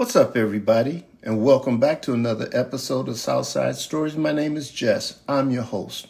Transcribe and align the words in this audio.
What's 0.00 0.16
up, 0.16 0.34
everybody, 0.34 1.04
and 1.22 1.44
welcome 1.44 1.78
back 1.78 2.00
to 2.02 2.14
another 2.14 2.48
episode 2.54 3.06
of 3.06 3.18
Southside 3.18 3.76
Stories. 3.76 4.16
My 4.16 4.32
name 4.32 4.56
is 4.56 4.70
Jess. 4.70 5.20
I'm 5.28 5.50
your 5.50 5.62
host. 5.62 6.08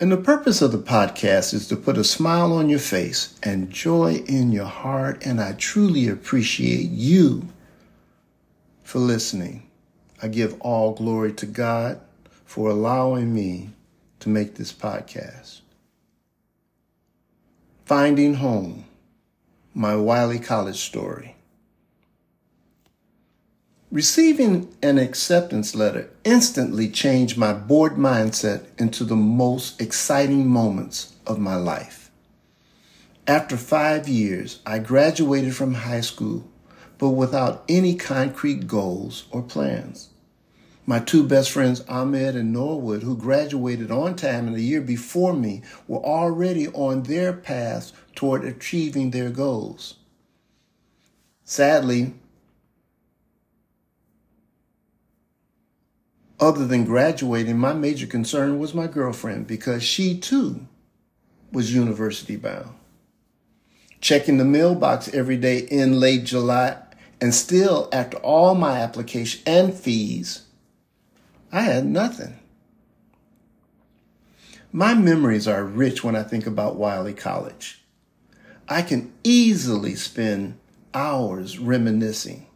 And 0.00 0.10
the 0.10 0.16
purpose 0.16 0.60
of 0.60 0.72
the 0.72 0.78
podcast 0.78 1.54
is 1.54 1.68
to 1.68 1.76
put 1.76 1.96
a 1.96 2.02
smile 2.02 2.52
on 2.52 2.68
your 2.68 2.80
face 2.80 3.38
and 3.40 3.70
joy 3.70 4.24
in 4.26 4.50
your 4.50 4.66
heart. 4.66 5.24
And 5.24 5.40
I 5.40 5.52
truly 5.52 6.08
appreciate 6.08 6.90
you 6.90 7.46
for 8.82 8.98
listening. 8.98 9.70
I 10.20 10.26
give 10.26 10.60
all 10.60 10.94
glory 10.94 11.32
to 11.34 11.46
God 11.46 12.00
for 12.44 12.68
allowing 12.68 13.32
me 13.32 13.70
to 14.18 14.28
make 14.28 14.56
this 14.56 14.72
podcast. 14.72 15.60
Finding 17.84 18.34
Home, 18.34 18.86
my 19.72 19.94
Wiley 19.94 20.40
College 20.40 20.80
story. 20.80 21.36
Receiving 23.92 24.72
an 24.84 24.98
acceptance 24.98 25.74
letter 25.74 26.10
instantly 26.22 26.88
changed 26.88 27.36
my 27.36 27.52
bored 27.52 27.94
mindset 27.94 28.66
into 28.78 29.02
the 29.02 29.16
most 29.16 29.80
exciting 29.80 30.46
moments 30.46 31.16
of 31.26 31.40
my 31.40 31.56
life. 31.56 32.08
After 33.26 33.56
five 33.56 34.06
years, 34.06 34.60
I 34.64 34.78
graduated 34.78 35.56
from 35.56 35.74
high 35.74 36.02
school, 36.02 36.48
but 36.98 37.10
without 37.10 37.64
any 37.68 37.96
concrete 37.96 38.68
goals 38.68 39.24
or 39.32 39.42
plans. 39.42 40.10
My 40.86 41.00
two 41.00 41.24
best 41.26 41.50
friends, 41.50 41.80
Ahmed 41.88 42.36
and 42.36 42.52
Norwood, 42.52 43.02
who 43.02 43.16
graduated 43.16 43.90
on 43.90 44.14
time 44.14 44.46
in 44.46 44.54
the 44.54 44.62
year 44.62 44.80
before 44.80 45.32
me, 45.32 45.62
were 45.88 45.98
already 45.98 46.68
on 46.68 47.02
their 47.02 47.32
path 47.32 47.90
toward 48.14 48.44
achieving 48.44 49.10
their 49.10 49.30
goals. 49.30 49.96
Sadly, 51.44 52.14
Other 56.40 56.66
than 56.66 56.86
graduating, 56.86 57.58
my 57.58 57.74
major 57.74 58.06
concern 58.06 58.58
was 58.58 58.72
my 58.72 58.86
girlfriend 58.86 59.46
because 59.46 59.82
she 59.82 60.18
too 60.18 60.66
was 61.52 61.74
university 61.74 62.36
bound. 62.36 62.70
Checking 64.00 64.38
the 64.38 64.44
mailbox 64.46 65.12
every 65.12 65.36
day 65.36 65.58
in 65.58 66.00
late 66.00 66.24
July, 66.24 66.78
and 67.20 67.34
still, 67.34 67.90
after 67.92 68.16
all 68.18 68.54
my 68.54 68.78
application 68.78 69.42
and 69.44 69.74
fees, 69.74 70.46
I 71.52 71.60
had 71.60 71.84
nothing. 71.84 72.38
My 74.72 74.94
memories 74.94 75.46
are 75.46 75.64
rich 75.64 76.02
when 76.02 76.16
I 76.16 76.22
think 76.22 76.46
about 76.46 76.76
Wiley 76.76 77.12
College. 77.12 77.82
I 78.66 78.80
can 78.80 79.12
easily 79.22 79.94
spend 79.96 80.58
hours 80.94 81.58
reminiscing. 81.58 82.46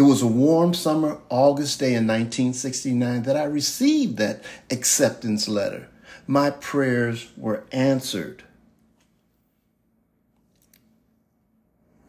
It 0.00 0.04
was 0.04 0.22
a 0.22 0.26
warm 0.26 0.72
summer 0.72 1.20
August 1.28 1.78
day 1.78 1.88
in 1.88 2.06
1969 2.06 3.24
that 3.24 3.36
I 3.36 3.44
received 3.44 4.16
that 4.16 4.42
acceptance 4.70 5.46
letter. 5.46 5.90
My 6.26 6.48
prayers 6.48 7.28
were 7.36 7.64
answered. 7.70 8.42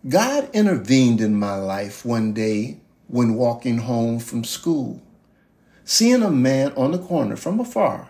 God 0.08 0.50
intervened 0.54 1.20
in 1.20 1.36
my 1.36 1.56
life 1.56 2.06
one 2.06 2.32
day 2.32 2.80
when 3.10 3.36
walking 3.36 3.80
home 3.80 4.20
from 4.20 4.46
school. 4.46 5.02
Seeing 5.84 6.24
a 6.24 6.32
man 6.32 6.72
on 6.78 6.92
the 6.92 6.98
corner 6.98 7.36
from 7.36 7.60
afar, 7.60 8.08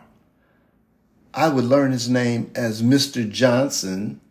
I 1.33 1.49
would 1.49 1.65
learn 1.65 1.91
his 1.91 2.07
name 2.07 2.51
as 2.53 2.83
Mr. 2.83 3.27
Johnson. 3.27 4.21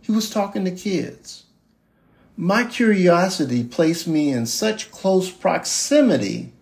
He 0.00 0.12
was 0.12 0.30
talking 0.30 0.64
to 0.64 0.70
kids. 0.70 1.45
My 2.36 2.64
curiosity 2.64 3.64
placed 3.64 4.06
me 4.06 4.30
in 4.30 4.44
such 4.44 4.90
close 4.90 5.30
proximity 5.30 6.52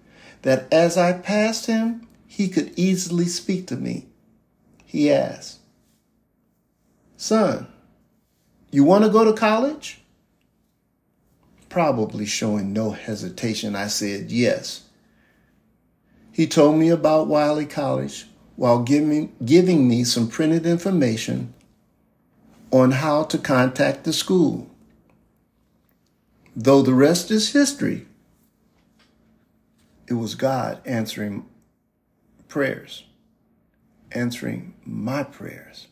that 0.43 0.73
as 0.73 0.97
I 0.97 1.15
passed 1.15 1.67
him, 1.67 2.07
he 2.29 2.49
could 2.49 2.73
easily 2.77 3.25
speak 3.25 3.67
to 3.69 3.77
me. 3.77 4.07
He 4.85 5.11
asked, 5.13 5.59
Son, 7.17 7.67
you 8.71 8.85
want 8.85 9.05
to 9.05 9.11
go 9.11 9.25
to 9.25 9.33
college? 9.33 10.01
Probably 11.69 12.25
showing 12.25 12.73
no 12.73 12.91
hesitation, 12.91 13.75
I 13.75 13.89
said 13.89 14.31
yes. 14.31 14.85
He 16.31 16.47
told 16.47 16.77
me 16.77 16.89
about 16.89 17.27
Wiley 17.27 17.67
College 17.67 18.27
while 18.55 18.83
giving, 18.83 19.33
giving 19.45 19.89
me 19.89 20.05
some 20.05 20.29
printed 20.29 20.67
information 20.67 21.53
on 22.71 22.93
how 22.93 23.25
to 23.25 23.39
contact 23.39 24.05
the 24.05 24.13
school 24.13 24.71
though 26.57 26.83
the 26.83 26.95
rest 26.95 27.31
is 27.31 27.53
history, 27.53 28.07
it 30.07 30.15
was 30.15 30.35
God 30.35 30.81
answering 30.85 31.47
prayers, 32.49 33.05
answering 34.13 34.75
my 34.85 35.23
prayers. 35.23 35.89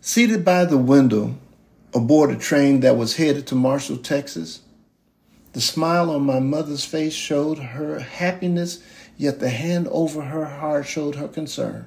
Seated 0.00 0.44
by 0.44 0.64
the 0.64 0.78
window 0.78 1.36
aboard 1.94 2.30
a 2.30 2.36
train 2.36 2.80
that 2.80 2.96
was 2.96 3.16
headed 3.16 3.46
to 3.46 3.54
Marshall, 3.54 3.98
Texas, 3.98 4.60
the 5.52 5.60
smile 5.60 6.10
on 6.10 6.22
my 6.22 6.38
mother's 6.38 6.84
face 6.84 7.12
showed 7.12 7.58
her 7.58 7.98
happiness, 7.98 8.82
yet 9.16 9.40
the 9.40 9.50
hand 9.50 9.88
over 9.90 10.22
her 10.22 10.44
heart 10.44 10.86
showed 10.86 11.16
her 11.16 11.28
concern. 11.28 11.86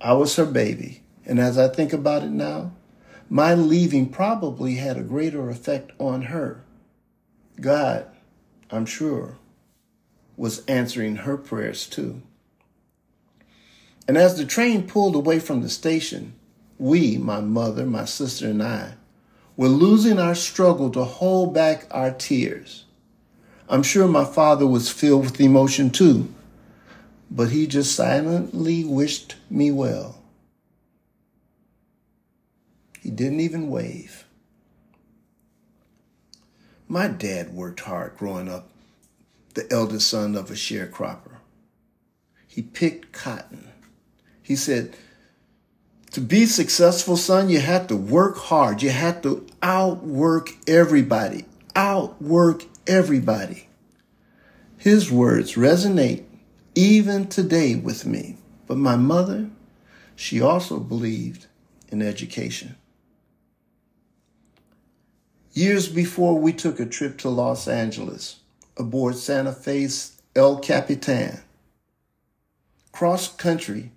I 0.00 0.14
was 0.14 0.36
her 0.36 0.44
baby, 0.44 1.02
and 1.24 1.38
as 1.38 1.56
I 1.56 1.68
think 1.68 1.92
about 1.92 2.24
it 2.24 2.30
now, 2.30 2.72
my 3.28 3.54
leaving 3.54 4.08
probably 4.08 4.76
had 4.76 4.96
a 4.96 5.02
greater 5.02 5.48
effect 5.48 5.92
on 5.98 6.22
her. 6.22 6.64
God, 7.60 8.06
I'm 8.70 8.86
sure, 8.86 9.38
was 10.36 10.64
answering 10.66 11.16
her 11.16 11.36
prayers 11.36 11.86
too. 11.86 12.22
And 14.06 14.18
as 14.18 14.36
the 14.36 14.44
train 14.44 14.86
pulled 14.86 15.14
away 15.14 15.38
from 15.38 15.62
the 15.62 15.68
station, 15.68 16.34
we, 16.78 17.16
my 17.16 17.40
mother, 17.40 17.86
my 17.86 18.04
sister, 18.04 18.48
and 18.48 18.62
I, 18.62 18.94
were 19.56 19.68
losing 19.68 20.18
our 20.18 20.34
struggle 20.34 20.90
to 20.90 21.04
hold 21.04 21.54
back 21.54 21.86
our 21.90 22.10
tears. 22.10 22.84
I'm 23.68 23.82
sure 23.82 24.08
my 24.08 24.24
father 24.24 24.66
was 24.66 24.90
filled 24.90 25.24
with 25.24 25.40
emotion 25.40 25.90
too, 25.90 26.32
but 27.30 27.50
he 27.50 27.66
just 27.66 27.94
silently 27.94 28.84
wished 28.84 29.36
me 29.48 29.70
well. 29.70 30.20
He 33.04 33.10
didn't 33.10 33.40
even 33.40 33.68
wave. 33.68 34.24
My 36.88 37.06
dad 37.06 37.52
worked 37.52 37.80
hard 37.80 38.16
growing 38.16 38.48
up, 38.48 38.70
the 39.52 39.70
eldest 39.70 40.08
son 40.08 40.34
of 40.34 40.50
a 40.50 40.54
sharecropper. 40.54 41.36
He 42.46 42.62
picked 42.62 43.12
cotton. 43.12 43.68
He 44.42 44.56
said, 44.56 44.96
to 46.12 46.22
be 46.22 46.46
successful, 46.46 47.18
son, 47.18 47.50
you 47.50 47.60
have 47.60 47.88
to 47.88 47.96
work 47.96 48.38
hard. 48.38 48.80
You 48.80 48.88
have 48.88 49.20
to 49.20 49.46
outwork 49.62 50.52
everybody. 50.66 51.44
Outwork 51.76 52.64
everybody. 52.86 53.68
His 54.78 55.10
words 55.10 55.56
resonate 55.56 56.24
even 56.74 57.26
today 57.26 57.74
with 57.74 58.06
me. 58.06 58.38
But 58.66 58.78
my 58.78 58.96
mother, 58.96 59.50
she 60.16 60.40
also 60.40 60.80
believed 60.80 61.48
in 61.88 62.00
education. 62.00 62.76
Years 65.56 65.88
before 65.88 66.36
we 66.36 66.52
took 66.52 66.80
a 66.80 66.84
trip 66.84 67.16
to 67.18 67.28
Los 67.28 67.68
Angeles 67.68 68.40
aboard 68.76 69.14
Santa 69.14 69.52
Fe's 69.52 70.20
El 70.34 70.58
Capitan. 70.58 71.42
Cross 72.90 73.36
country 73.36 73.92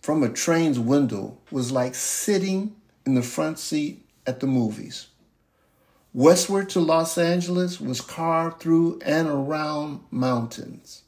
from 0.00 0.22
a 0.22 0.28
train's 0.28 0.78
window 0.78 1.38
was 1.50 1.72
like 1.72 1.96
sitting 1.96 2.76
in 3.04 3.16
the 3.16 3.22
front 3.22 3.58
seat 3.58 4.06
at 4.24 4.38
the 4.38 4.46
movies. 4.46 5.08
Westward 6.12 6.70
to 6.70 6.78
Los 6.78 7.18
Angeles 7.18 7.80
was 7.80 8.00
carved 8.00 8.60
through 8.60 9.00
and 9.04 9.26
around 9.26 9.98
mountains. 10.12 11.02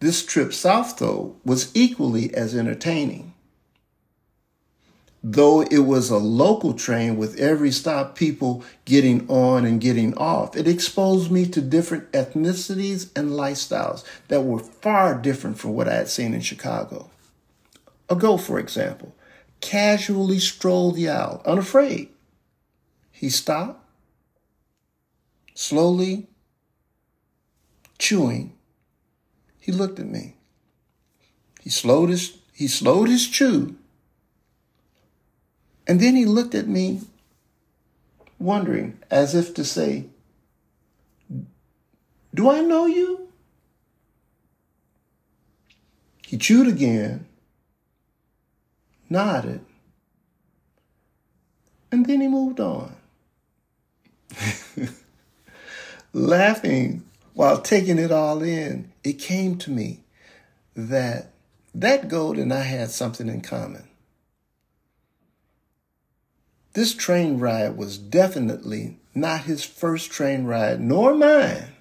This 0.00 0.26
trip 0.26 0.52
south, 0.52 0.98
though, 0.98 1.36
was 1.44 1.70
equally 1.76 2.34
as 2.34 2.56
entertaining 2.56 3.34
though 5.22 5.60
it 5.62 5.80
was 5.80 6.10
a 6.10 6.16
local 6.16 6.72
train 6.72 7.16
with 7.16 7.38
every 7.38 7.70
stop 7.70 8.16
people 8.16 8.64
getting 8.84 9.28
on 9.28 9.64
and 9.64 9.80
getting 9.80 10.16
off, 10.16 10.56
it 10.56 10.66
exposed 10.66 11.30
me 11.30 11.46
to 11.46 11.60
different 11.60 12.10
ethnicities 12.12 13.10
and 13.14 13.30
lifestyles 13.30 14.04
that 14.28 14.42
were 14.42 14.58
far 14.58 15.14
different 15.14 15.58
from 15.58 15.74
what 15.74 15.88
I 15.88 15.94
had 15.94 16.08
seen 16.08 16.32
in 16.32 16.40
Chicago. 16.40 17.10
A 18.08 18.16
go, 18.16 18.36
for 18.36 18.58
example, 18.58 19.14
casually 19.60 20.38
strolled 20.38 20.96
the 20.96 21.08
aisle, 21.10 21.42
unafraid. 21.44 22.08
He 23.10 23.28
stopped, 23.28 23.84
slowly 25.54 26.28
chewing. 27.98 28.54
He 29.58 29.70
looked 29.70 29.98
at 29.98 30.06
me. 30.06 30.36
He 31.60 31.68
slowed 31.68 32.08
his, 32.08 32.38
he 32.54 32.66
slowed 32.66 33.10
his 33.10 33.28
chew 33.28 33.76
and 35.90 35.98
then 35.98 36.14
he 36.14 36.24
looked 36.24 36.54
at 36.54 36.68
me 36.68 37.00
wondering, 38.38 39.00
as 39.10 39.34
if 39.34 39.54
to 39.54 39.64
say, 39.64 40.06
Do 42.32 42.48
I 42.48 42.60
know 42.60 42.86
you? 42.86 43.28
He 46.24 46.38
chewed 46.38 46.68
again, 46.68 47.26
nodded, 49.08 49.64
and 51.90 52.06
then 52.06 52.20
he 52.20 52.28
moved 52.28 52.60
on. 52.60 52.94
Laughing 56.12 57.02
while 57.34 57.60
taking 57.60 57.98
it 57.98 58.12
all 58.12 58.44
in, 58.44 58.92
it 59.02 59.14
came 59.14 59.58
to 59.58 59.72
me 59.72 60.04
that 60.76 61.32
that 61.74 62.06
goat 62.06 62.38
and 62.38 62.54
I 62.54 62.62
had 62.62 62.92
something 62.92 63.28
in 63.28 63.40
common. 63.40 63.89
This 66.72 66.94
train 66.94 67.38
ride 67.38 67.76
was 67.76 67.98
definitely 67.98 68.98
not 69.14 69.42
his 69.42 69.64
first 69.64 70.10
train 70.10 70.44
ride, 70.44 70.80
nor 70.80 71.14
mine, 71.14 71.72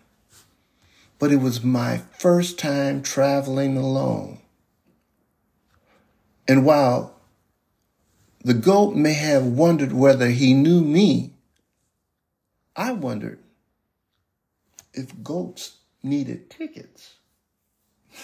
but 1.20 1.32
it 1.32 1.38
was 1.38 1.64
my 1.64 2.02
first 2.18 2.58
time 2.58 3.04
traveling 3.04 3.78
alone. 3.78 4.40
And 6.48 6.66
while 6.66 7.16
the 8.44 8.56
goat 8.56 8.96
may 8.96 9.14
have 9.14 9.46
wondered 9.46 9.94
whether 9.94 10.30
he 10.30 10.54
knew 10.56 10.82
me, 10.82 11.34
I 12.76 12.94
wondered 12.94 13.40
if 14.94 15.22
goats 15.22 15.78
needed 16.02 16.50
tickets. 16.50 17.16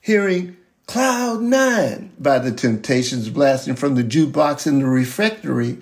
Hearing 0.00 0.58
Cloud 0.88 1.42
Nine 1.42 2.12
by 2.18 2.38
the 2.38 2.50
Temptations 2.50 3.28
blasting 3.28 3.76
from 3.76 3.94
the 3.94 4.02
jukebox 4.02 4.66
in 4.66 4.78
the 4.78 4.86
refectory 4.86 5.76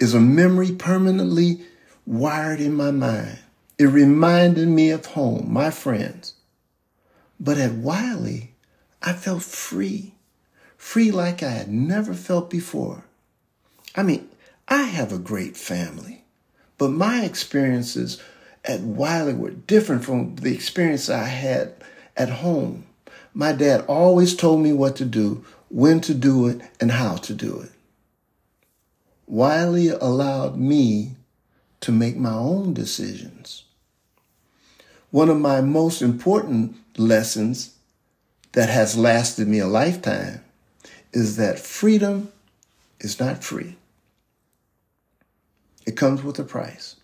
is 0.00 0.14
a 0.14 0.20
memory 0.20 0.72
permanently 0.72 1.66
wired 2.06 2.62
in 2.62 2.72
my 2.72 2.90
mind. 2.90 3.40
It 3.78 3.84
reminded 3.84 4.68
me 4.68 4.88
of 4.88 5.04
home, 5.04 5.52
my 5.52 5.70
friends. 5.70 6.32
But 7.38 7.58
at 7.58 7.72
Wiley, 7.72 8.54
I 9.02 9.12
felt 9.12 9.42
free, 9.42 10.14
free 10.78 11.10
like 11.10 11.42
I 11.42 11.50
had 11.50 11.70
never 11.70 12.14
felt 12.14 12.48
before. 12.48 13.04
I 13.94 14.02
mean, 14.02 14.30
I 14.66 14.84
have 14.84 15.12
a 15.12 15.18
great 15.18 15.58
family, 15.58 16.24
but 16.78 16.88
my 16.88 17.22
experiences 17.22 18.18
at 18.64 18.80
Wiley 18.80 19.34
were 19.34 19.50
different 19.50 20.06
from 20.06 20.36
the 20.36 20.54
experience 20.54 21.10
I 21.10 21.26
had 21.26 21.74
at 22.16 22.30
home. 22.30 22.86
My 23.34 23.52
dad 23.52 23.84
always 23.88 24.36
told 24.36 24.60
me 24.60 24.72
what 24.72 24.94
to 24.96 25.04
do, 25.04 25.44
when 25.68 26.00
to 26.02 26.14
do 26.14 26.46
it, 26.46 26.60
and 26.80 26.92
how 26.92 27.16
to 27.16 27.34
do 27.34 27.60
it. 27.60 27.72
Wiley 29.26 29.88
allowed 29.88 30.56
me 30.56 31.16
to 31.80 31.90
make 31.90 32.16
my 32.16 32.32
own 32.32 32.72
decisions. 32.72 33.64
One 35.10 35.28
of 35.28 35.40
my 35.40 35.60
most 35.60 36.00
important 36.00 36.76
lessons 36.96 37.74
that 38.52 38.68
has 38.68 38.96
lasted 38.96 39.48
me 39.48 39.58
a 39.58 39.66
lifetime 39.66 40.44
is 41.12 41.36
that 41.36 41.58
freedom 41.58 42.32
is 43.00 43.18
not 43.18 43.42
free. 43.42 43.76
It 45.86 45.96
comes 45.96 46.22
with 46.22 46.38
a 46.38 46.44
price. 46.44 46.96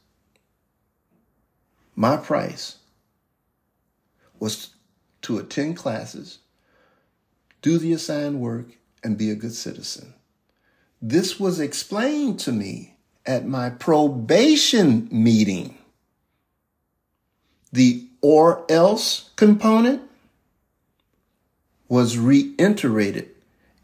My 1.96 2.16
price 2.16 2.76
was 4.38 4.70
to 5.22 5.38
attend 5.38 5.76
classes, 5.76 6.38
do 7.62 7.78
the 7.78 7.92
assigned 7.92 8.40
work, 8.40 8.66
and 9.02 9.18
be 9.18 9.30
a 9.30 9.34
good 9.34 9.54
citizen. 9.54 10.14
This 11.00 11.40
was 11.40 11.60
explained 11.60 12.38
to 12.40 12.52
me 12.52 12.96
at 13.24 13.46
my 13.46 13.70
probation 13.70 15.08
meeting. 15.10 15.78
The 17.72 18.06
or 18.20 18.64
else 18.70 19.30
component 19.36 20.02
was 21.88 22.18
reiterated, 22.18 23.30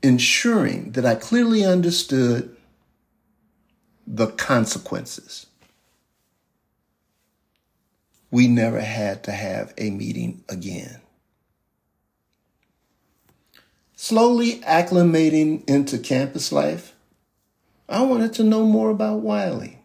ensuring 0.03 0.93
that 0.93 1.06
I 1.06 1.15
clearly 1.15 1.65
understood 1.65 2.56
the 4.06 4.29
consequences. 4.29 5.47
We 8.31 8.47
never 8.49 8.81
had 8.81 9.25
to 9.25 9.32
have 9.32 9.73
a 9.79 9.91
meeting 9.91 10.44
again. 10.49 11.00
Slowly 13.98 14.60
acclimating 14.60 15.66
into 15.66 15.96
campus 15.96 16.52
life, 16.52 16.94
I 17.88 18.02
wanted 18.02 18.34
to 18.34 18.44
know 18.44 18.66
more 18.66 18.90
about 18.90 19.20
Wiley. 19.20 19.78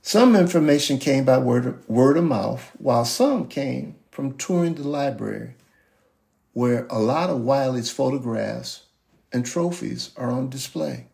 Some 0.00 0.34
information 0.34 0.98
came 0.98 1.26
by 1.26 1.36
word 1.36 1.66
of, 1.66 1.86
word 1.86 2.16
of 2.16 2.24
mouth, 2.24 2.70
while 2.78 3.04
some 3.04 3.46
came 3.46 3.96
from 4.10 4.38
touring 4.38 4.76
the 4.76 4.88
library, 4.88 5.54
where 6.54 6.86
a 6.88 6.98
lot 6.98 7.28
of 7.28 7.42
Wiley's 7.42 7.90
photographs 7.90 8.84
and 9.34 9.44
trophies 9.44 10.12
are 10.16 10.30
on 10.30 10.48
display. 10.48 11.08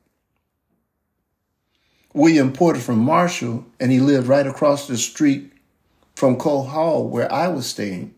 William 2.14 2.52
Porter 2.52 2.78
from 2.78 3.00
Marshall, 3.00 3.66
and 3.80 3.90
he 3.90 3.98
lived 3.98 4.28
right 4.28 4.46
across 4.46 4.86
the 4.86 4.96
street 4.96 5.52
from 6.14 6.36
Cole 6.36 6.66
Hall, 6.66 7.08
where 7.08 7.30
I 7.32 7.48
was 7.48 7.66
staying, 7.66 8.14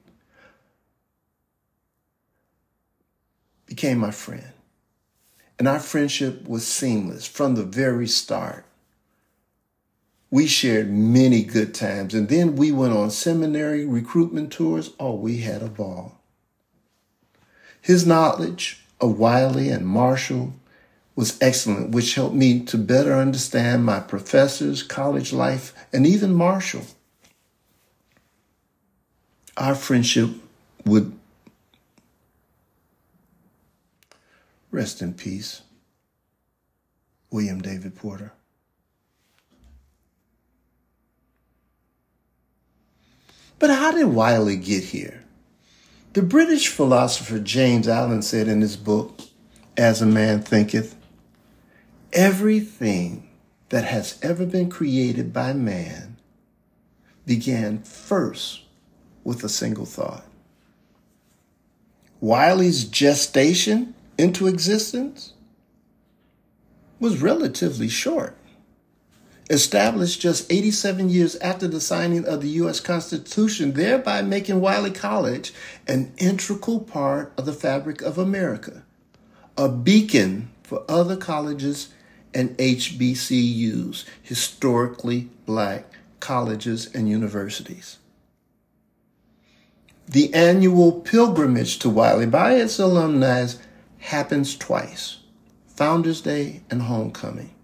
became 3.75 3.99
my 3.99 4.13
friend. 4.13 4.53
And 5.59 5.67
our 5.67 5.81
friendship 5.81 6.49
was 6.49 6.65
seamless 6.65 7.27
from 7.27 7.57
the 7.57 7.65
very 7.65 8.07
start. 8.07 8.65
We 10.31 10.47
shared 10.47 10.93
many 10.93 11.43
good 11.43 11.75
times, 11.75 12.15
and 12.15 12.29
then 12.29 12.55
we 12.55 12.71
went 12.71 12.93
on 12.93 13.11
seminary 13.11 13.85
recruitment 13.85 14.53
tours. 14.53 14.93
Oh, 15.01 15.17
we 15.17 15.39
had 15.39 15.61
a 15.61 15.67
ball. 15.69 16.21
His 17.81 18.07
knowledge 18.07 18.85
of 19.01 19.19
Wiley 19.19 19.71
and 19.71 19.85
Marshall 19.85 20.53
was 21.17 21.37
excellent, 21.41 21.91
which 21.91 22.15
helped 22.15 22.37
me 22.37 22.61
to 22.67 22.79
better 22.79 23.15
understand 23.15 23.85
my 23.85 23.99
professors, 23.99 24.85
college 24.85 25.33
life, 25.33 25.75
and 25.93 26.07
even 26.07 26.33
Marshall. 26.33 26.87
Our 29.57 29.75
friendship 29.75 30.31
would 30.85 31.13
rest 34.75 35.01
in 35.01 35.15
peace. 35.15 35.63
William 37.31 37.63
David 37.63 37.95
Porter. 37.95 38.33
But 43.59 43.71
how 43.71 43.93
did 43.93 44.07
Wiley 44.07 44.57
get 44.57 44.85
here? 44.85 45.25
The 46.13 46.23
British 46.23 46.69
philosopher 46.69 47.39
James 47.39 47.89
Allen 47.89 48.23
said 48.23 48.47
in 48.47 48.61
his 48.61 48.77
book, 48.77 49.21
As 49.77 50.03
a 50.03 50.07
Man 50.07 50.43
Thinketh, 50.43 50.97
Everything 52.13 53.29
that 53.71 53.85
has 53.85 54.19
ever 54.23 54.45
been 54.45 54.69
created 54.69 55.33
by 55.33 55.53
man 55.53 56.17
began 57.27 57.83
first 57.83 58.63
with 59.25 59.43
a 59.43 59.49
single 59.49 59.87
thought. 59.87 60.25
Wiley's 62.21 62.85
gestation 62.85 63.95
into 64.19 64.47
existence 64.47 65.33
was 67.01 67.21
relatively 67.21 67.89
short. 67.89 68.37
Established 69.51 70.23
just 70.23 70.51
87 70.51 71.11
years 71.11 71.37
after 71.37 71.69
the 71.69 71.81
signing 71.81 72.25
of 72.25 72.41
the 72.41 72.49
U.S. 72.49 72.81
Constitution, 72.81 73.75
thereby 73.75 74.23
making 74.23 74.61
Wiley 74.61 74.91
College 74.91 75.53
an 75.87 76.15
integral 76.17 76.81
part 76.81 77.33
of 77.37 77.45
the 77.45 77.53
fabric 77.53 78.01
of 78.01 78.17
America, 78.17 78.85
a 79.59 79.69
beacon 79.69 80.49
for 80.63 80.83
other 80.89 81.17
colleges 81.17 81.91
and 82.33 82.57
HBCUs, 82.57 84.05
historically 84.23 85.29
black 85.45 85.85
colleges 86.21 86.93
and 86.95 87.09
universities. 87.09 87.99
The 90.07 90.33
annual 90.35 90.93
pilgrimage 91.01 91.79
to 91.81 91.91
Wiley 91.91 92.27
by 92.27 92.55
its 92.55 92.79
alumni 92.79 93.47
happens 94.05 94.55
twice 94.55 95.17
Founders 95.67 96.21
Day 96.21 96.61
and 96.71 96.83
Homecoming. 96.83 97.55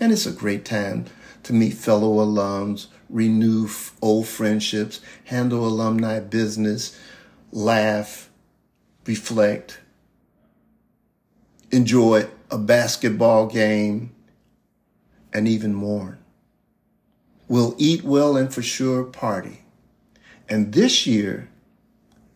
And 0.00 0.10
it's 0.10 0.26
a 0.26 0.32
great 0.32 0.64
time 0.64 1.06
to 1.44 1.52
meet 1.52 1.74
fellow 1.74 2.16
alums, 2.16 2.88
renew 3.08 3.68
old 4.02 4.26
friendships, 4.26 5.00
handle 5.26 5.64
alumni 5.64 6.18
business, 6.18 6.98
laugh, 7.52 8.28
reflect, 9.06 9.78
enjoy 11.70 12.26
a 12.50 12.58
basketball 12.58 13.46
game, 13.46 14.12
and 15.32 15.46
even 15.46 15.72
mourn. 15.72 16.18
We'll 17.46 17.76
eat 17.78 18.02
well 18.02 18.36
and 18.36 18.52
for 18.52 18.62
sure 18.62 19.04
party. 19.04 19.60
And 20.48 20.72
this 20.72 21.06
year 21.06 21.50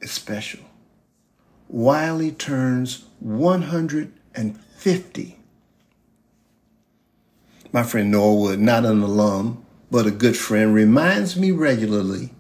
is 0.00 0.12
special. 0.12 0.60
Wiley 1.68 2.30
turns 2.30 3.07
150. 3.20 5.38
My 7.70 7.82
friend 7.82 8.10
Norwood, 8.10 8.58
not 8.58 8.84
an 8.84 9.02
alum, 9.02 9.64
but 9.90 10.06
a 10.06 10.10
good 10.10 10.36
friend, 10.36 10.74
reminds 10.74 11.36
me 11.36 11.50
regularly 11.50 12.30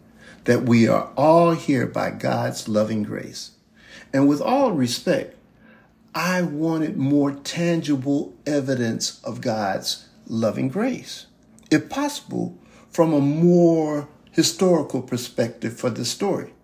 that 0.44 0.62
we 0.62 0.88
are 0.88 1.10
all 1.16 1.52
here 1.52 1.86
by 1.86 2.10
God's 2.10 2.68
loving 2.68 3.02
grace. 3.02 3.52
And 4.12 4.28
with 4.28 4.40
all 4.40 4.72
respect, 4.72 5.36
I 6.14 6.42
wanted 6.42 6.96
more 6.96 7.32
tangible 7.32 8.34
evidence 8.46 9.22
of 9.22 9.40
God's 9.40 10.08
loving 10.26 10.68
grace. 10.68 11.26
If 11.70 11.90
possible, 11.90 12.58
from 12.90 13.12
a 13.12 13.20
more 13.20 14.08
historical 14.32 15.02
perspective 15.02 15.78
for 15.78 15.90
the 15.90 16.04
story. 16.04 16.54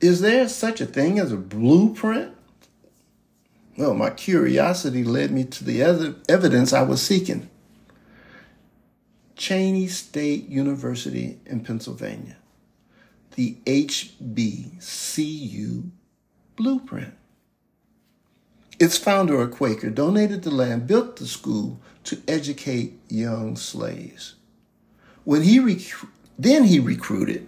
Is 0.00 0.20
there 0.20 0.48
such 0.48 0.80
a 0.80 0.86
thing 0.86 1.18
as 1.18 1.30
a 1.30 1.36
blueprint? 1.36 2.34
Well, 3.76 3.92
my 3.94 4.10
curiosity 4.10 5.04
led 5.04 5.30
me 5.30 5.44
to 5.44 5.64
the 5.64 5.82
other 5.82 6.16
evidence 6.28 6.72
I 6.72 6.82
was 6.82 7.02
seeking. 7.02 7.50
Cheyney 9.36 9.88
State 9.88 10.48
University 10.48 11.38
in 11.46 11.60
Pennsylvania, 11.60 12.36
the 13.36 13.56
HBCU 13.64 14.80
blueprint. 16.56 17.14
Its 18.78 18.98
founder, 18.98 19.40
a 19.40 19.48
Quaker, 19.48 19.88
donated 19.90 20.42
the 20.42 20.50
land, 20.50 20.86
built 20.86 21.16
the 21.16 21.26
school 21.26 21.80
to 22.04 22.22
educate 22.28 22.98
young 23.08 23.56
slaves. 23.56 24.34
When 25.24 25.42
he 25.42 25.58
rec- 25.58 26.06
then 26.38 26.64
he 26.64 26.80
recruited 26.80 27.46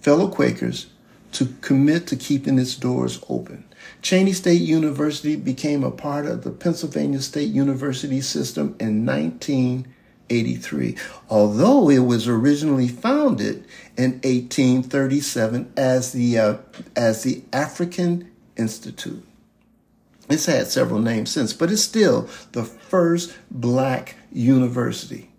fellow 0.00 0.28
Quakers 0.28 0.86
to 1.32 1.46
commit 1.60 2.06
to 2.08 2.16
keeping 2.16 2.58
its 2.58 2.74
doors 2.74 3.22
open. 3.28 3.64
Cheyney 4.02 4.34
State 4.34 4.60
University 4.60 5.36
became 5.36 5.84
a 5.84 5.90
part 5.90 6.26
of 6.26 6.42
the 6.42 6.50
Pennsylvania 6.50 7.20
State 7.20 7.50
University 7.50 8.20
system 8.20 8.76
in 8.78 9.06
1983, 9.06 10.96
although 11.28 11.88
it 11.88 12.00
was 12.00 12.28
originally 12.28 12.88
founded 12.88 13.64
in 13.96 14.12
1837 14.22 15.72
as 15.76 16.12
the 16.12 16.38
uh, 16.38 16.56
as 16.96 17.22
the 17.22 17.42
African 17.52 18.30
Institute. 18.56 19.24
It's 20.30 20.46
had 20.46 20.68
several 20.68 21.00
names 21.00 21.30
since, 21.30 21.52
but 21.52 21.72
it's 21.72 21.82
still 21.82 22.28
the 22.52 22.64
first 22.64 23.36
black 23.50 24.14
university. 24.32 25.30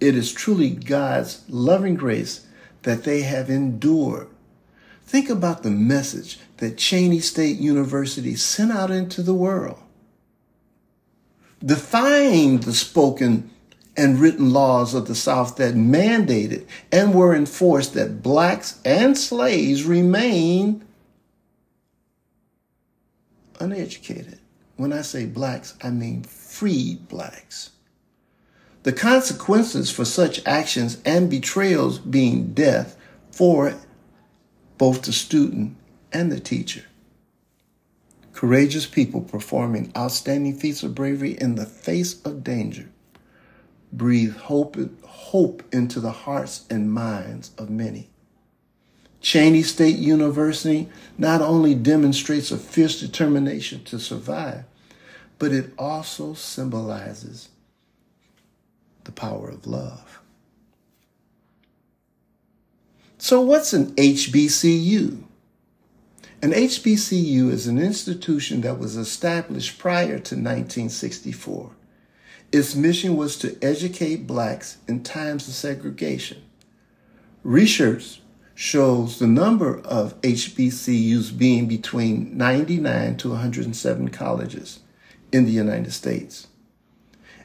It 0.00 0.16
is 0.16 0.32
truly 0.32 0.70
God's 0.70 1.44
loving 1.48 1.94
grace 1.94 2.44
that 2.82 3.04
they 3.04 3.22
have 3.22 3.48
endured. 3.48 4.26
Think 5.12 5.28
about 5.28 5.62
the 5.62 5.70
message 5.70 6.38
that 6.56 6.76
Cheyney 6.78 7.20
State 7.20 7.58
University 7.58 8.34
sent 8.34 8.72
out 8.72 8.90
into 8.90 9.22
the 9.22 9.34
world, 9.34 9.78
defying 11.62 12.60
the 12.60 12.72
spoken 12.72 13.50
and 13.94 14.18
written 14.18 14.54
laws 14.54 14.94
of 14.94 15.08
the 15.08 15.14
South 15.14 15.56
that 15.56 15.74
mandated 15.74 16.64
and 16.90 17.12
were 17.12 17.34
enforced 17.34 17.92
that 17.92 18.22
blacks 18.22 18.80
and 18.86 19.18
slaves 19.18 19.84
remain 19.84 20.82
uneducated. 23.60 24.38
When 24.76 24.94
I 24.94 25.02
say 25.02 25.26
blacks, 25.26 25.74
I 25.82 25.90
mean 25.90 26.22
freed 26.22 27.06
blacks. 27.08 27.72
The 28.82 28.94
consequences 28.94 29.90
for 29.90 30.06
such 30.06 30.40
actions 30.46 31.02
and 31.04 31.28
betrayals 31.28 31.98
being 31.98 32.54
death 32.54 32.96
for 33.30 33.74
both 34.82 35.02
the 35.02 35.12
student 35.12 35.76
and 36.12 36.32
the 36.32 36.40
teacher. 36.40 36.82
Courageous 38.32 38.84
people 38.84 39.20
performing 39.20 39.92
outstanding 39.96 40.58
feats 40.58 40.82
of 40.82 40.92
bravery 40.92 41.40
in 41.40 41.54
the 41.54 41.64
face 41.64 42.20
of 42.22 42.42
danger 42.42 42.88
breathe 43.92 44.34
hope, 44.34 44.76
hope 45.04 45.62
into 45.72 46.00
the 46.00 46.10
hearts 46.10 46.66
and 46.68 46.92
minds 46.92 47.52
of 47.56 47.70
many. 47.70 48.10
Cheyney 49.22 49.62
State 49.62 49.98
University 49.98 50.88
not 51.16 51.40
only 51.40 51.76
demonstrates 51.76 52.50
a 52.50 52.58
fierce 52.58 52.98
determination 52.98 53.84
to 53.84 54.00
survive, 54.00 54.64
but 55.38 55.52
it 55.52 55.72
also 55.78 56.34
symbolizes 56.34 57.50
the 59.04 59.12
power 59.12 59.48
of 59.48 59.64
love. 59.64 60.21
So, 63.24 63.40
what's 63.40 63.72
an 63.72 63.94
HBCU? 63.94 65.22
An 66.42 66.50
HBCU 66.50 67.52
is 67.52 67.68
an 67.68 67.78
institution 67.78 68.62
that 68.62 68.80
was 68.80 68.96
established 68.96 69.78
prior 69.78 70.18
to 70.18 70.34
1964. 70.34 71.70
Its 72.50 72.74
mission 72.74 73.16
was 73.16 73.36
to 73.36 73.56
educate 73.62 74.26
blacks 74.26 74.78
in 74.88 75.04
times 75.04 75.46
of 75.46 75.54
segregation. 75.54 76.42
Research 77.44 78.20
shows 78.56 79.20
the 79.20 79.28
number 79.28 79.78
of 79.82 80.20
HBCUs 80.22 81.38
being 81.38 81.68
between 81.68 82.36
99 82.36 83.18
to 83.18 83.28
107 83.28 84.08
colleges 84.08 84.80
in 85.30 85.44
the 85.44 85.52
United 85.52 85.92
States. 85.92 86.48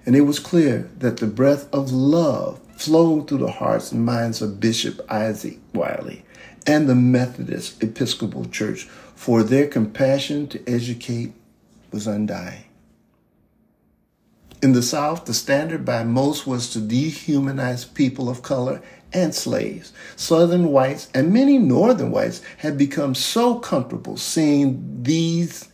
And 0.08 0.16
it 0.16 0.22
was 0.22 0.40
clear 0.40 0.90
that 0.98 1.18
the 1.18 1.28
breath 1.28 1.72
of 1.72 1.92
love 1.92 2.62
flowed 2.78 3.28
through 3.28 3.40
the 3.40 3.52
hearts 3.52 3.92
and 3.92 4.06
minds 4.06 4.42
of 4.42 4.60
Bishop 4.60 5.02
Isaac 5.12 5.60
Wiley 5.74 6.24
and 6.66 6.88
the 6.88 6.96
Methodist 6.96 7.82
Episcopal 7.84 8.46
Church, 8.46 8.84
for 9.16 9.42
their 9.42 9.68
compassion 9.68 10.48
to 10.48 10.70
educate 10.70 11.34
was 11.92 12.06
undying. 12.06 12.66
In 14.62 14.74
the 14.74 14.84
South, 14.84 15.26
the 15.26 15.34
standard 15.34 15.86
by 15.86 16.04
most 16.04 16.46
was 16.46 16.70
to 16.72 16.80
dehumanize 16.80 17.92
people 17.94 18.30
of 18.30 18.42
color 18.42 18.82
and 19.14 19.34
slaves. 19.34 19.94
Southern 20.16 20.68
whites 20.68 21.10
and 21.14 21.34
many 21.34 21.58
Northern 21.58 22.12
whites 22.12 22.42
had 22.58 22.78
become 22.78 23.16
so 23.16 23.60
comfortable 23.60 24.18
seeing 24.18 25.04
these 25.04 25.70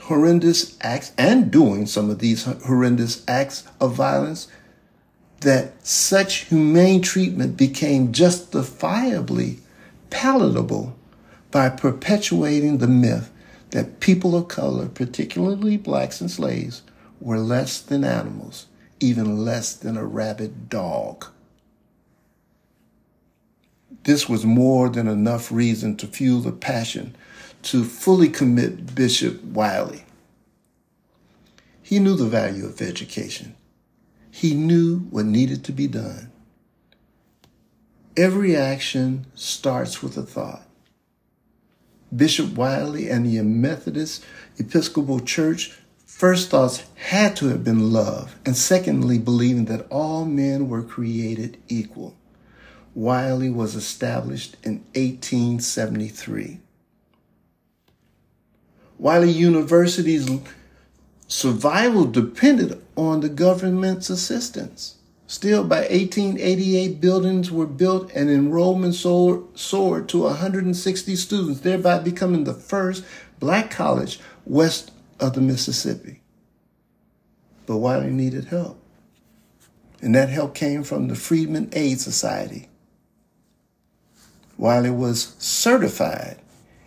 horrendous 0.00 0.78
acts 0.80 1.12
and 1.18 1.50
doing 1.50 1.86
some 1.86 2.08
of 2.08 2.18
these 2.18 2.44
horrendous 2.44 3.24
acts 3.28 3.64
of 3.80 3.94
violence 3.94 4.48
that 5.40 5.86
such 5.86 6.46
humane 6.46 7.00
treatment 7.00 7.56
became 7.56 8.12
justifiably 8.12 9.58
palatable 10.10 10.96
by 11.50 11.68
perpetuating 11.68 12.78
the 12.78 12.88
myth 12.88 13.30
that 13.70 14.00
people 14.00 14.34
of 14.34 14.48
color, 14.48 14.88
particularly 14.88 15.76
blacks 15.76 16.20
and 16.20 16.30
slaves, 16.30 16.82
were 17.20 17.38
less 17.38 17.80
than 17.80 18.04
animals, 18.04 18.66
even 19.00 19.44
less 19.44 19.74
than 19.74 19.96
a 19.96 20.04
rabid 20.04 20.68
dog. 20.68 21.26
This 24.04 24.28
was 24.28 24.44
more 24.44 24.88
than 24.88 25.06
enough 25.06 25.52
reason 25.52 25.96
to 25.98 26.06
fuel 26.06 26.40
the 26.40 26.52
passion 26.52 27.14
to 27.62 27.84
fully 27.84 28.28
commit 28.28 28.94
Bishop 28.94 29.42
Wiley. 29.42 30.04
He 31.82 31.98
knew 31.98 32.16
the 32.16 32.26
value 32.26 32.66
of 32.66 32.80
education. 32.80 33.54
He 34.38 34.54
knew 34.54 35.00
what 35.10 35.26
needed 35.26 35.64
to 35.64 35.72
be 35.72 35.88
done. 35.88 36.30
Every 38.16 38.54
action 38.54 39.26
starts 39.34 40.00
with 40.00 40.16
a 40.16 40.22
thought. 40.22 40.62
Bishop 42.14 42.54
Wiley 42.54 43.10
and 43.10 43.26
the 43.26 43.42
Methodist 43.42 44.24
Episcopal 44.56 45.18
Church 45.18 45.76
first 46.06 46.50
thoughts 46.50 46.84
had 46.94 47.34
to 47.38 47.48
have 47.48 47.64
been 47.64 47.92
love, 47.92 48.36
and 48.46 48.56
secondly, 48.56 49.18
believing 49.18 49.64
that 49.64 49.88
all 49.90 50.24
men 50.24 50.68
were 50.68 50.84
created 50.84 51.60
equal. 51.66 52.14
Wiley 52.94 53.50
was 53.50 53.74
established 53.74 54.56
in 54.62 54.84
1873. 54.94 56.60
Wiley 58.98 59.32
University's 59.32 60.30
survival 61.28 62.04
depended 62.06 62.82
on 62.96 63.20
the 63.20 63.28
government's 63.28 64.10
assistance. 64.10 64.96
Still, 65.26 65.62
by 65.62 65.80
1888, 65.80 67.02
buildings 67.02 67.50
were 67.50 67.66
built 67.66 68.10
and 68.14 68.30
enrollment 68.30 68.94
soared 68.94 70.08
to 70.08 70.18
160 70.22 71.16
students, 71.16 71.60
thereby 71.60 71.98
becoming 71.98 72.44
the 72.44 72.54
first 72.54 73.04
black 73.38 73.70
college 73.70 74.18
west 74.46 74.90
of 75.20 75.34
the 75.34 75.42
Mississippi. 75.42 76.22
But 77.66 77.76
Wiley 77.76 78.10
needed 78.10 78.46
help. 78.46 78.80
And 80.00 80.14
that 80.14 80.30
help 80.30 80.54
came 80.54 80.82
from 80.82 81.08
the 81.08 81.14
Freedmen 81.14 81.68
Aid 81.72 82.00
Society. 82.00 82.70
Wiley 84.56 84.90
was 84.90 85.36
certified 85.38 86.38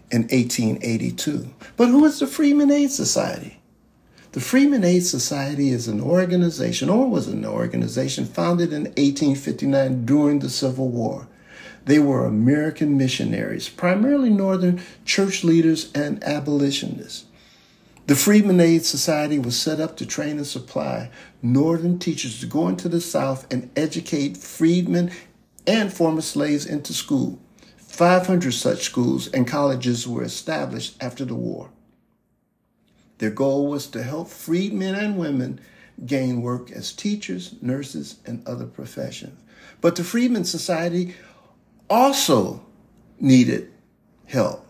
in 0.10 0.24
1882. 0.24 1.54
But 1.78 1.90
who 1.90 2.04
is 2.06 2.20
the 2.20 2.26
Freedmen 2.26 2.72
Aid 2.72 2.90
Society? 2.90 3.61
The 4.34 4.40
Freedmen 4.40 4.86
Aid 4.86 5.06
Society 5.06 5.72
is 5.72 5.90
an 5.90 6.00
organization, 6.00 6.88
or 6.88 7.10
was 7.10 7.28
an 7.28 7.44
organization, 7.44 8.24
founded 8.24 8.72
in 8.72 8.84
1859 8.84 10.06
during 10.06 10.40
the 10.40 10.50
Civil 10.50 10.88
War. 10.88 11.28
They 11.84 12.00
were 12.00 12.26
American 12.26 12.98
missionaries, 12.98 13.68
primarily 13.68 14.30
Northern 14.30 14.82
church 15.04 15.44
leaders 15.44 15.92
and 15.94 16.24
abolitionists. 16.24 17.26
The 18.08 18.16
Freedmen 18.16 18.62
Aid 18.62 18.86
Society 18.86 19.38
was 19.38 19.60
set 19.60 19.82
up 19.82 19.98
to 19.98 20.06
train 20.06 20.38
and 20.38 20.48
supply 20.48 21.10
Northern 21.42 22.00
teachers 22.00 22.40
to 22.40 22.46
go 22.46 22.70
into 22.70 22.88
the 22.88 23.02
South 23.02 23.46
and 23.52 23.70
educate 23.76 24.38
freedmen 24.38 25.12
and 25.68 25.92
former 25.92 26.22
slaves 26.22 26.66
into 26.66 26.94
school. 26.94 27.38
500 27.80 28.54
such 28.54 28.84
schools 28.84 29.28
and 29.28 29.46
colleges 29.46 30.08
were 30.08 30.24
established 30.24 30.96
after 31.04 31.26
the 31.26 31.36
war. 31.36 31.70
Their 33.22 33.30
goal 33.30 33.68
was 33.68 33.86
to 33.90 34.02
help 34.02 34.30
freed 34.30 34.74
men 34.74 34.96
and 34.96 35.16
women 35.16 35.60
gain 36.08 36.42
work 36.42 36.72
as 36.72 36.92
teachers, 36.92 37.54
nurses, 37.62 38.16
and 38.26 38.42
other 38.48 38.66
professions. 38.66 39.40
But 39.80 39.96
the 39.96 40.04
Freedmen 40.04 40.44
Society 40.44 41.14
also 41.88 42.66
needed 43.20 43.72
help. 44.26 44.66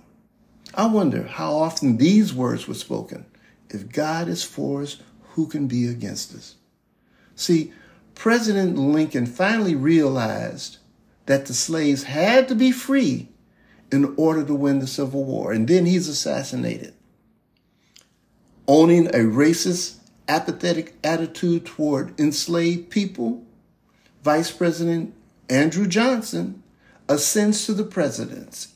I 0.76 0.88
wonder 0.88 1.24
how 1.24 1.54
often 1.54 1.96
these 1.96 2.34
words 2.34 2.68
were 2.68 2.74
spoken. 2.74 3.26
If 3.70 3.90
God 3.90 4.28
is 4.28 4.44
for 4.44 4.82
us, 4.82 4.98
who 5.30 5.48
can 5.48 5.68
be 5.68 5.88
against 5.88 6.36
us? 6.36 6.56
See, 7.38 7.72
President 8.16 8.78
Lincoln 8.78 9.28
finally 9.28 9.76
realized 9.76 10.80
that 11.26 11.46
the 11.46 11.54
slaves 11.54 12.04
had 12.04 12.50
to 12.50 12.56
be 12.56 12.74
free 12.74 13.30
in 13.94 14.14
order 14.18 14.44
to 14.44 14.54
win 14.54 14.80
the 14.80 14.88
Civil 14.88 15.24
War, 15.24 15.54
and 15.54 15.70
then 15.70 15.86
he's 15.86 16.10
assassinated. 16.10 16.96
Owning 18.74 19.08
a 19.08 19.26
racist, 19.26 19.98
apathetic 20.30 20.94
attitude 21.04 21.66
toward 21.66 22.18
enslaved 22.18 22.90
people, 22.90 23.44
Vice 24.24 24.50
President 24.50 25.14
Andrew 25.50 25.86
Johnson 25.86 26.64
ascends 27.10 27.66
to 27.66 27.74
the 27.74 27.84
presidency. 27.84 28.70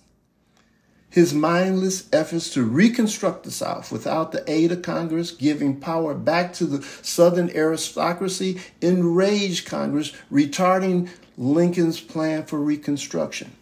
His 1.09 1.33
mindless 1.33 2.09
efforts 2.11 2.49
to 2.55 2.63
reconstruct 2.63 3.45
the 3.45 3.51
South 3.51 3.89
without 3.89 4.33
the 4.33 4.43
aid 4.51 4.73
of 4.73 4.81
Congress, 4.81 5.31
giving 5.31 5.79
power 5.79 6.13
back 6.13 6.51
to 6.55 6.65
the 6.65 6.85
Southern 7.01 7.49
aristocracy, 7.51 8.59
enraged 8.81 9.65
Congress, 9.65 10.11
retarding 10.29 11.09
Lincoln's 11.37 12.01
plan 12.01 12.43
for 12.43 12.59
Reconstruction. 12.59 13.53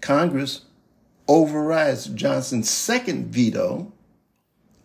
Congress 0.00 0.62
overrides 1.28 2.06
Johnson's 2.06 2.70
second 2.70 3.26
veto 3.26 3.92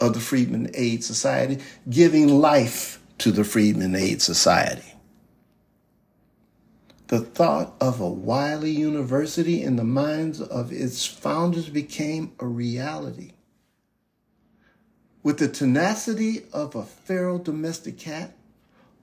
of 0.03 0.13
the 0.13 0.19
Freedmen 0.19 0.69
Aid 0.73 1.01
Society, 1.01 1.59
giving 1.89 2.27
life 2.27 3.01
to 3.19 3.31
the 3.31 3.45
Freedmen 3.45 3.95
Aid 3.95 4.21
Society. 4.21 4.93
The 7.07 7.21
thought 7.21 7.73
of 7.79 8.01
a 8.01 8.09
Wiley 8.09 8.71
University 8.71 9.63
in 9.63 9.77
the 9.77 9.85
minds 9.85 10.41
of 10.41 10.73
its 10.73 11.05
founders 11.05 11.69
became 11.69 12.33
a 12.39 12.45
reality. 12.45 13.31
With 15.23 15.37
the 15.37 15.47
tenacity 15.47 16.41
of 16.51 16.75
a 16.75 16.83
feral 16.83 17.39
domestic 17.39 17.97
cat, 17.97 18.35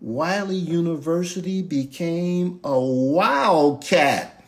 Wiley 0.03 0.57
University 0.57 1.63
became 1.63 2.61
a 2.63 2.79
wildcat. 2.79 4.45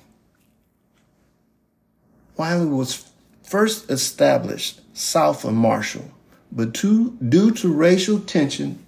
Wiley 2.36 2.66
was 2.66 3.10
first 3.42 3.90
established 3.90 4.80
south 4.92 5.44
of 5.46 5.54
Marshall, 5.54 6.10
but 6.54 6.74
to, 6.74 7.12
due 7.26 7.50
to 7.50 7.72
racial 7.72 8.20
tension, 8.20 8.84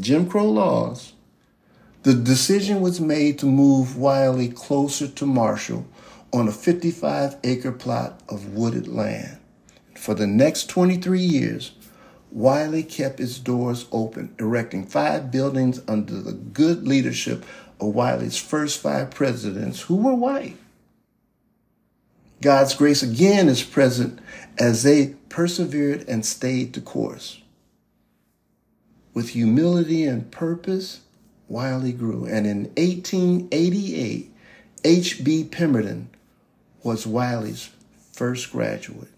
Jim 0.00 0.28
Crow 0.28 0.48
laws, 0.48 1.12
the 2.04 2.14
decision 2.14 2.80
was 2.80 3.00
made 3.00 3.38
to 3.38 3.46
move 3.46 3.98
Wiley 3.98 4.48
closer 4.48 5.06
to 5.06 5.26
Marshall 5.26 5.86
on 6.32 6.48
a 6.48 6.52
55 6.52 7.36
acre 7.44 7.70
plot 7.70 8.20
of 8.30 8.54
wooded 8.54 8.88
land. 8.88 9.38
For 9.94 10.14
the 10.14 10.26
next 10.26 10.70
23 10.70 11.20
years, 11.20 11.72
Wiley 12.30 12.82
kept 12.82 13.20
its 13.20 13.38
doors 13.38 13.84
open, 13.92 14.34
erecting 14.38 14.86
five 14.86 15.30
buildings 15.30 15.82
under 15.86 16.14
the 16.14 16.32
good 16.32 16.88
leadership 16.88 17.44
of 17.78 17.94
Wiley's 17.94 18.38
first 18.38 18.80
five 18.80 19.10
presidents, 19.10 19.82
who 19.82 19.96
were 19.96 20.14
white. 20.14 20.56
God's 22.42 22.74
grace 22.74 23.02
again 23.02 23.48
is 23.48 23.62
present 23.62 24.18
as 24.58 24.82
they 24.82 25.14
persevered 25.28 26.06
and 26.08 26.26
stayed 26.26 26.72
the 26.74 26.80
course. 26.80 27.40
With 29.14 29.30
humility 29.30 30.04
and 30.04 30.30
purpose, 30.30 31.00
Wiley 31.48 31.92
grew. 31.92 32.24
And 32.24 32.46
in 32.46 32.64
1888, 32.76 34.34
H.B. 34.84 35.44
Pemberton 35.44 36.10
was 36.82 37.06
Wiley's 37.06 37.70
first 38.12 38.50
graduate. 38.50 39.08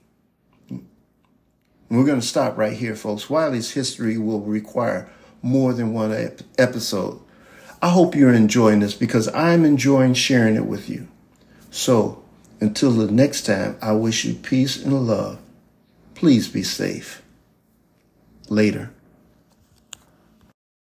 We're 1.89 2.05
going 2.05 2.21
to 2.21 2.27
stop 2.27 2.59
right 2.59 2.77
here, 2.77 2.97
folks. 2.97 3.31
Wiley's 3.31 3.73
history 3.73 4.19
will 4.19 4.41
require 4.41 5.09
more 5.43 5.73
than 5.73 5.93
one 5.93 6.13
ep- 6.13 6.43
episode. 6.59 7.21
I 7.81 7.91
hope 7.91 8.15
you're 8.15 8.35
enjoying 8.35 8.81
this 8.81 8.95
because 8.95 9.29
I'm 9.29 9.65
enjoying 9.65 10.15
sharing 10.15 10.57
it 10.57 10.67
with 10.67 10.91
you. 10.91 11.07
So, 11.71 12.24
until 12.65 12.93
the 12.93 13.13
next 13.13 13.43
time, 13.43 13.77
I 13.83 13.93
wish 13.93 14.25
you 14.25 14.35
peace 14.35 14.83
and 14.83 15.07
love. 15.07 15.39
Please 16.15 16.49
be 16.49 16.63
safe. 16.63 17.23
Later. 18.49 18.91